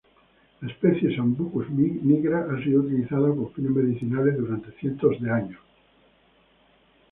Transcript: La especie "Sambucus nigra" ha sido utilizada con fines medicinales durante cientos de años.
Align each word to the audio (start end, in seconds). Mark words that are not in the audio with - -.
La 0.63 0.69
especie 0.71 1.15
"Sambucus 1.15 1.69
nigra" 1.69 2.47
ha 2.49 2.57
sido 2.63 2.79
utilizada 2.81 3.29
con 3.29 3.53
fines 3.53 3.69
medicinales 3.69 4.35
durante 4.35 4.71
cientos 4.79 5.21
de 5.21 5.29
años. 5.29 5.61